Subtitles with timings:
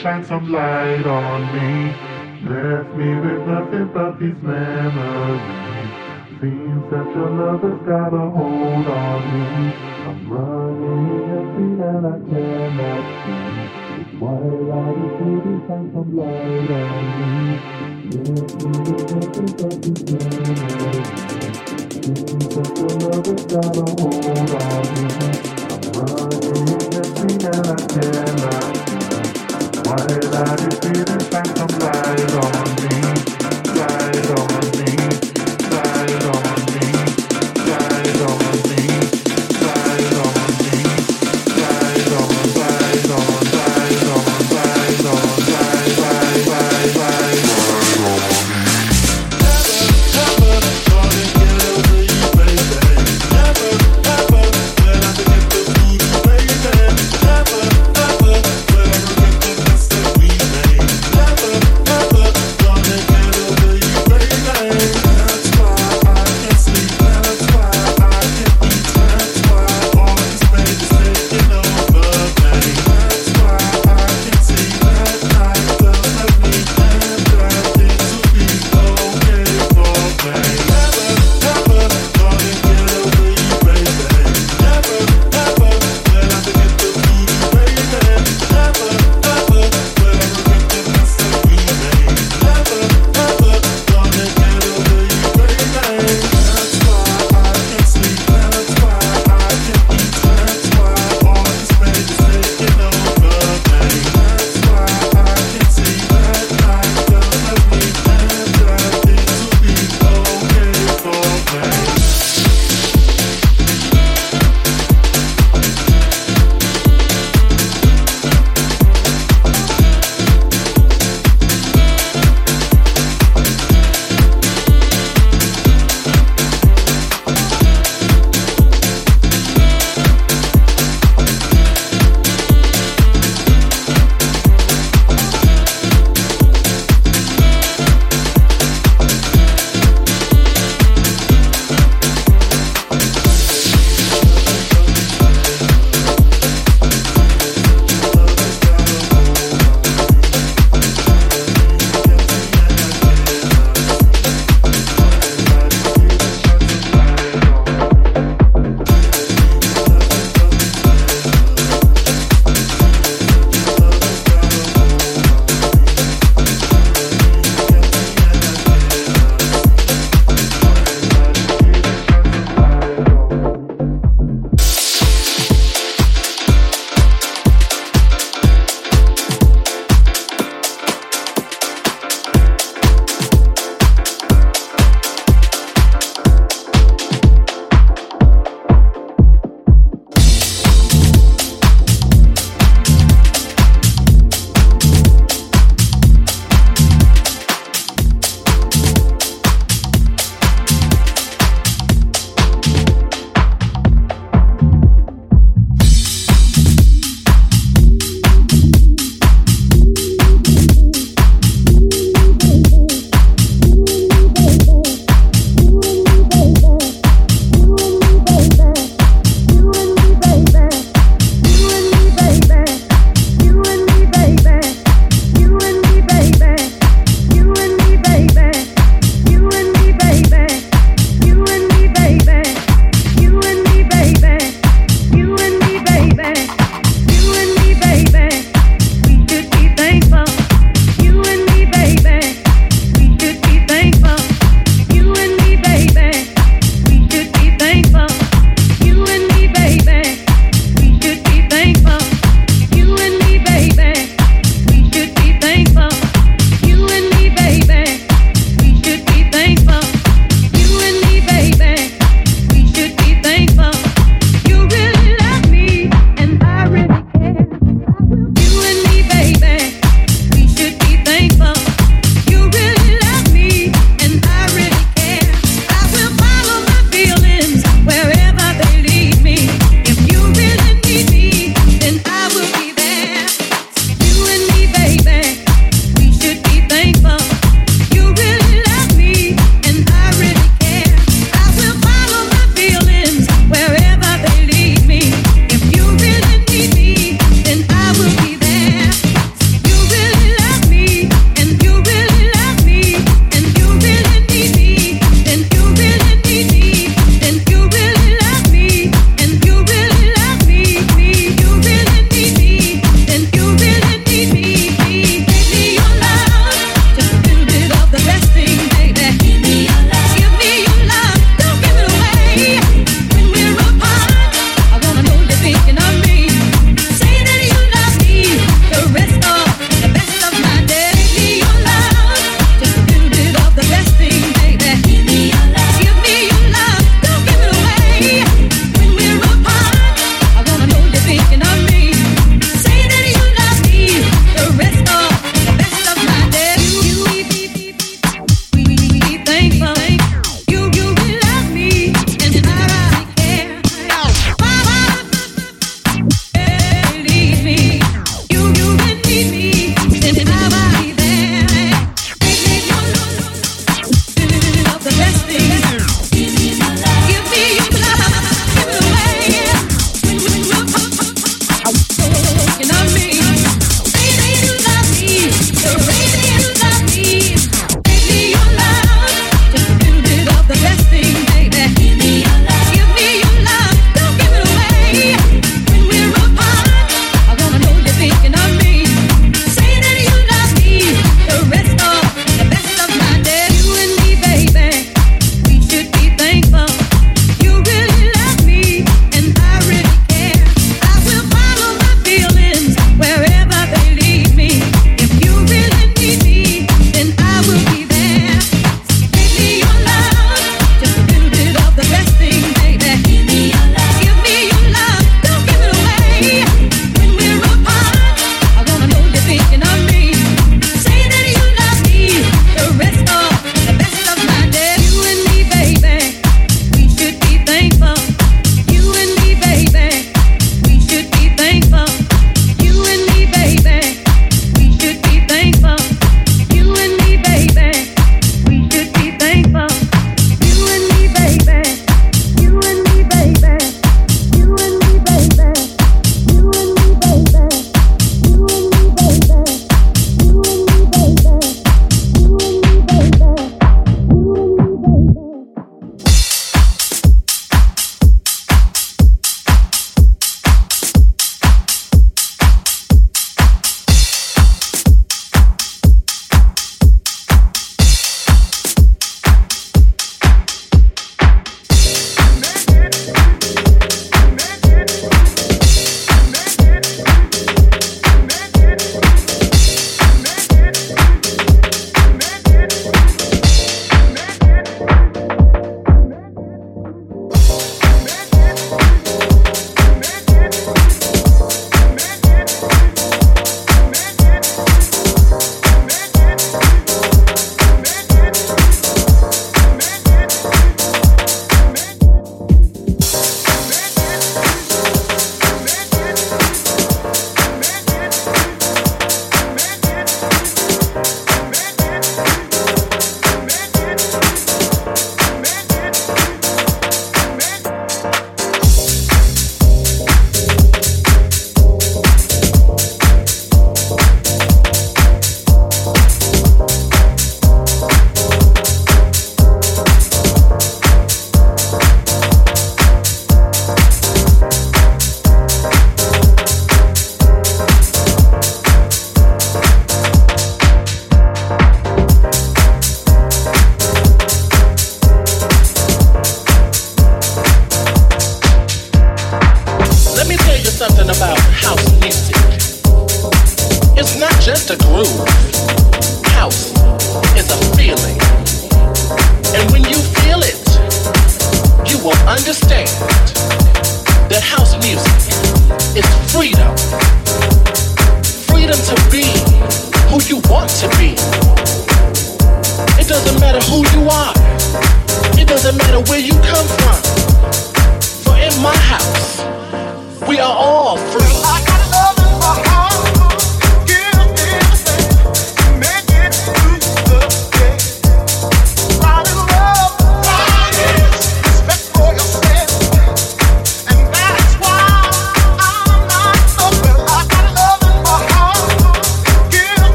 [0.00, 1.92] Shine some light on me.
[2.48, 5.42] Left me with nothing but these memories.
[6.40, 9.74] Seems that your love has got a hold on me.
[10.08, 14.00] I'm running empty and I cannot see.
[14.00, 17.49] It's twilight is here to shine some light on me.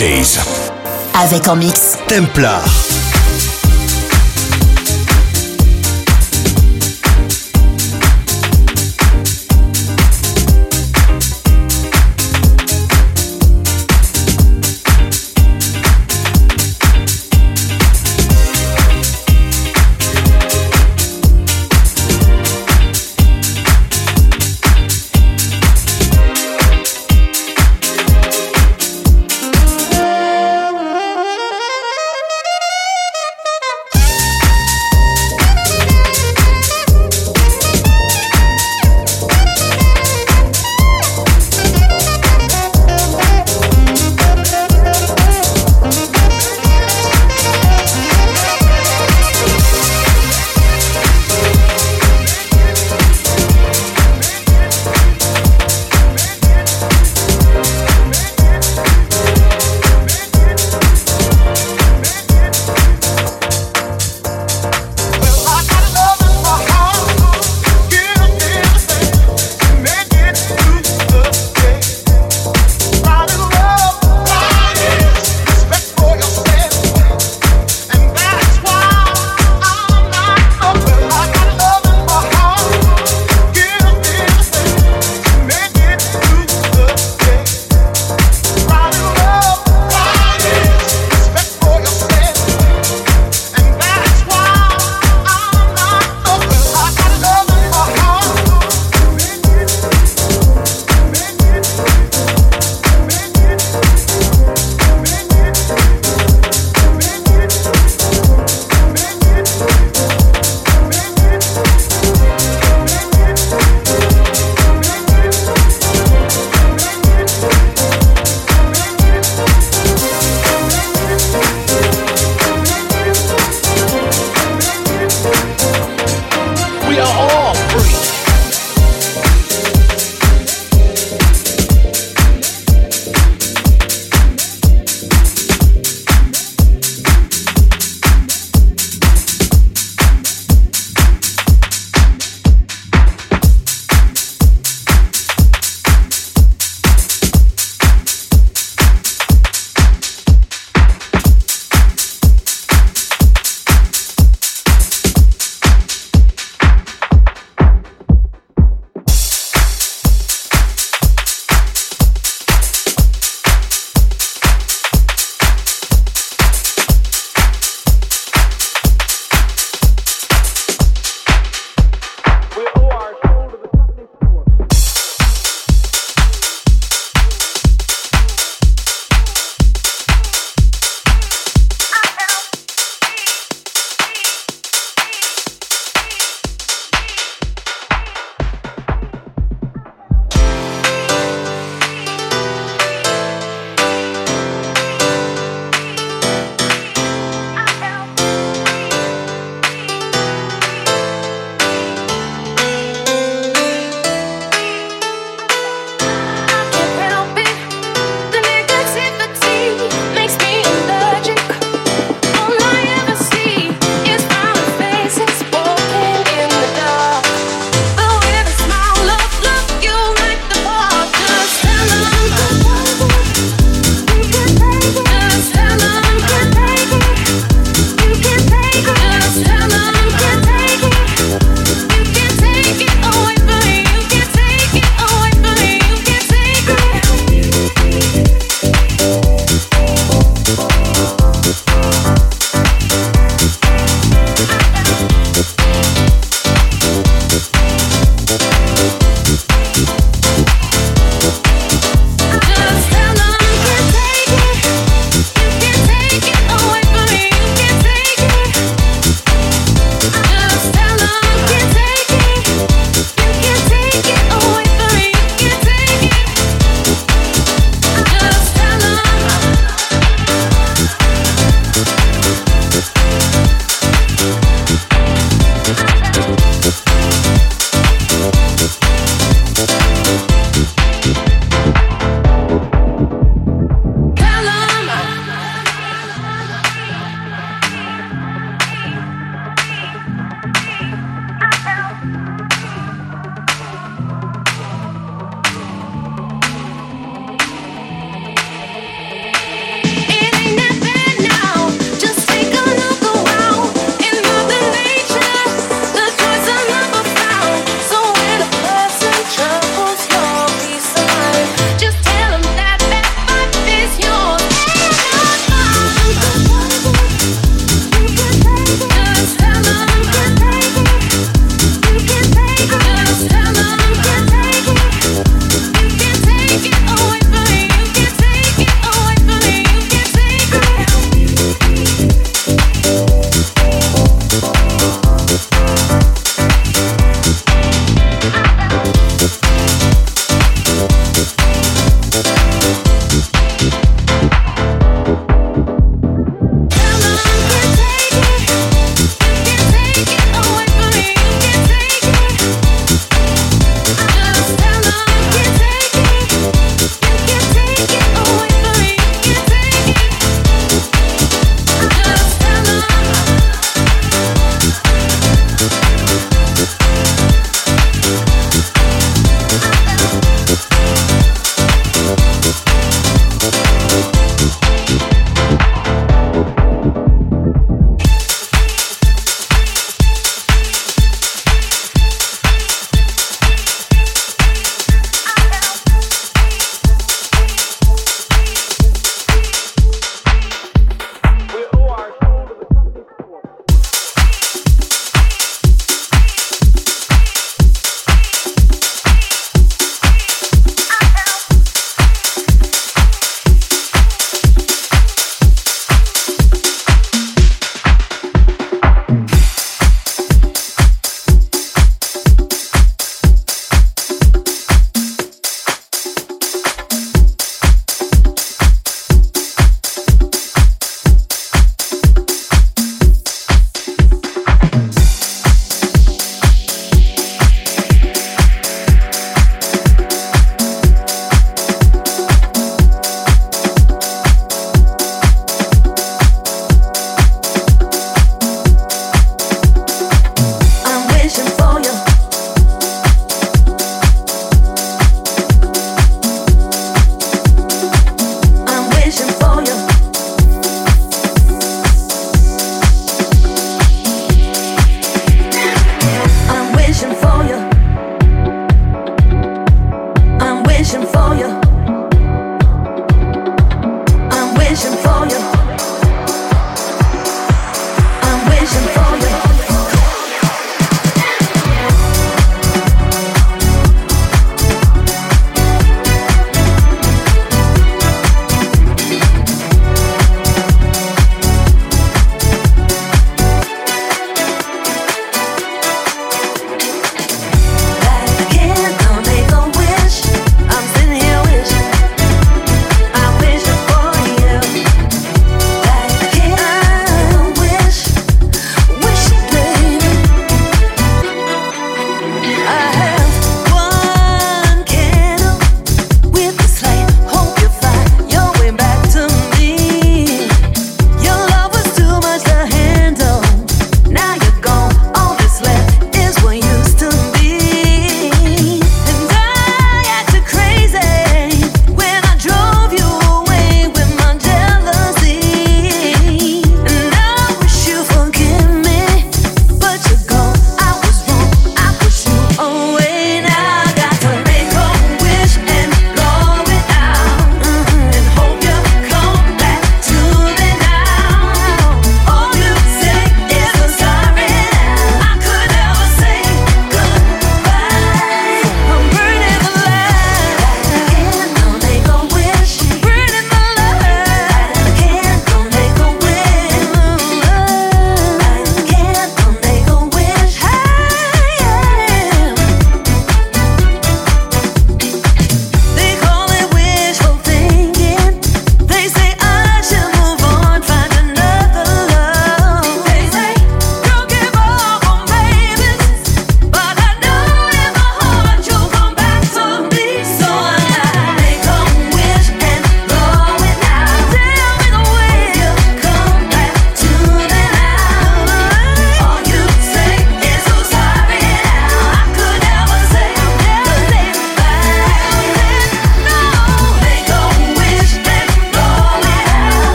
[0.00, 0.40] DJs.
[1.12, 1.98] Avec en mix.
[2.08, 2.89] Templar.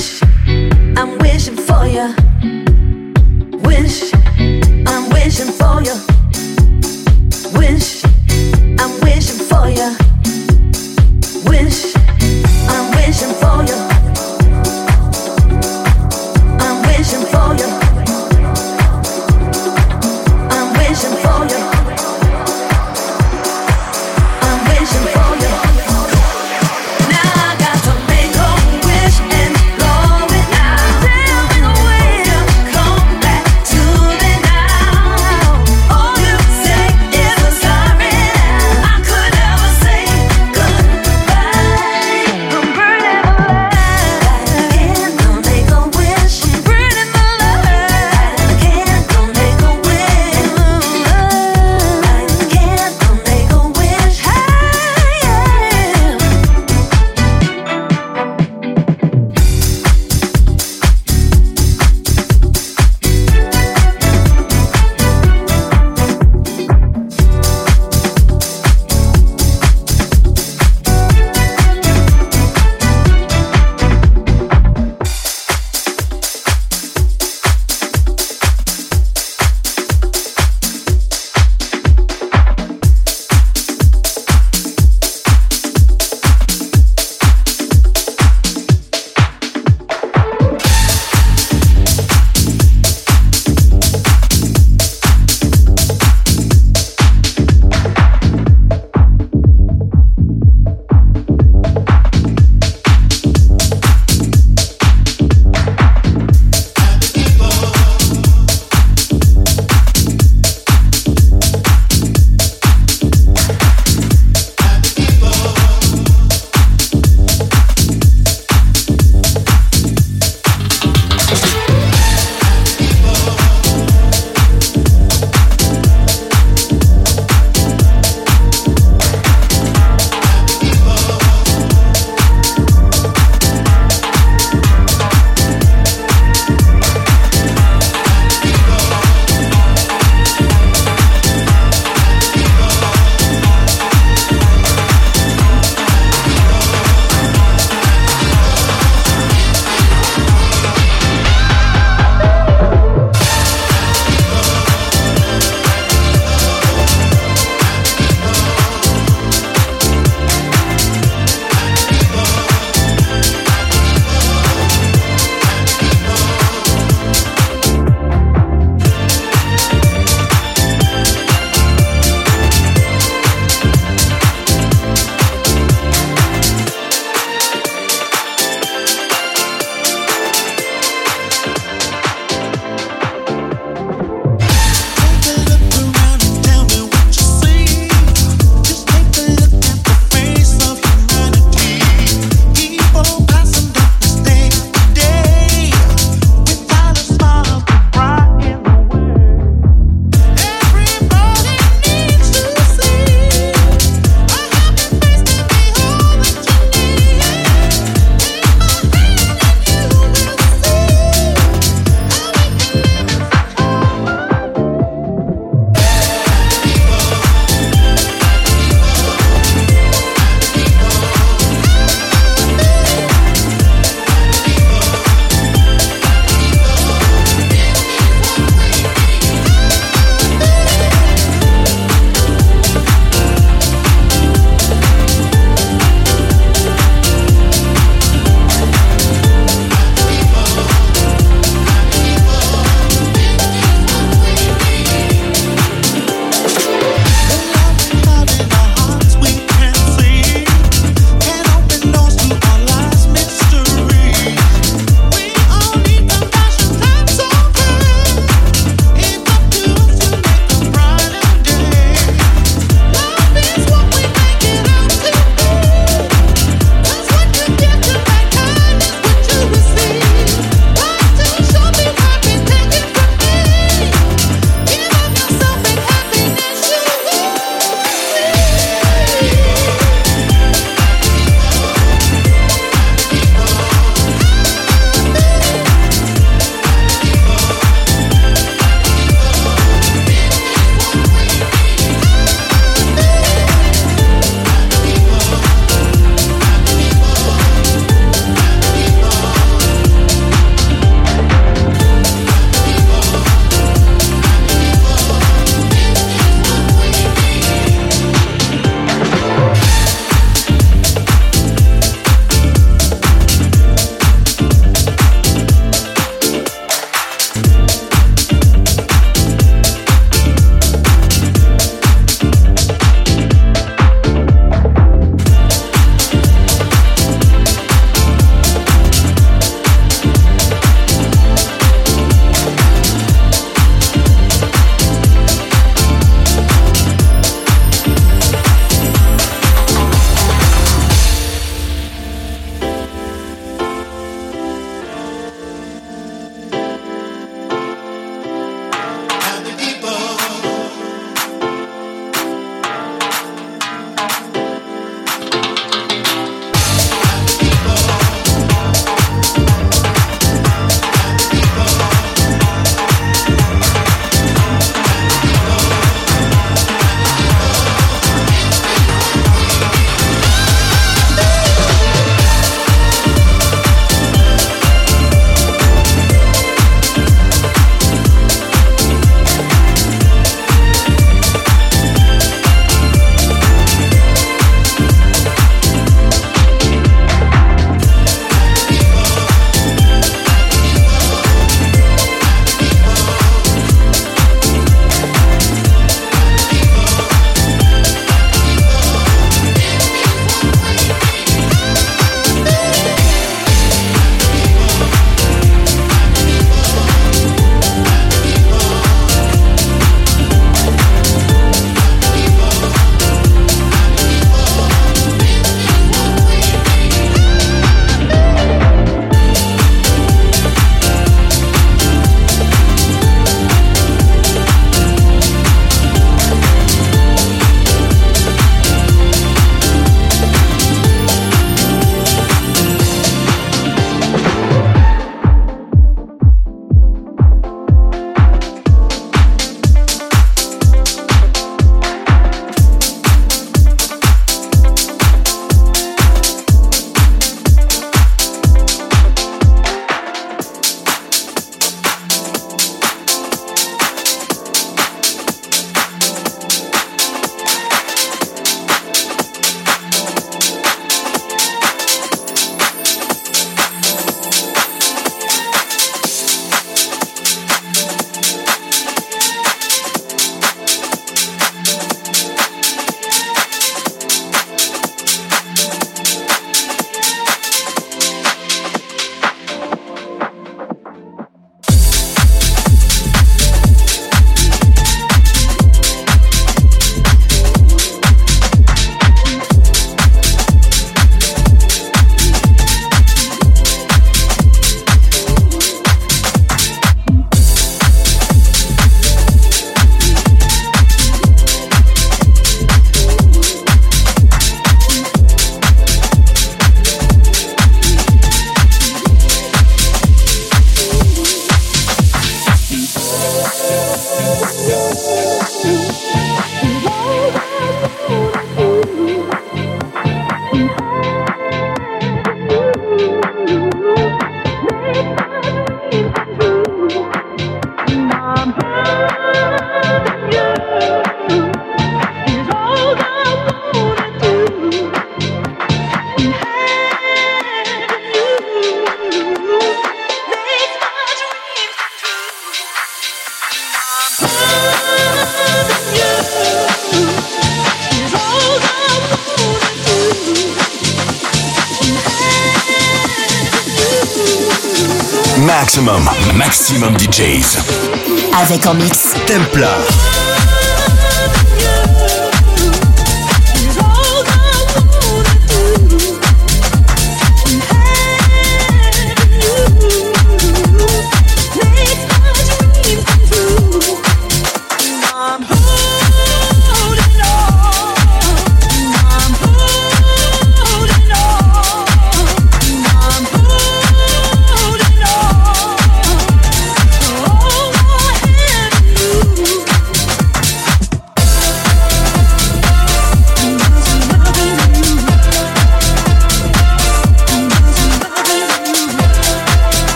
[0.00, 0.22] Wish.
[0.96, 2.14] I'm wishing for you.
[3.58, 4.19] Wish.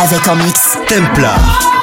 [0.00, 1.81] Avec en mix Templar.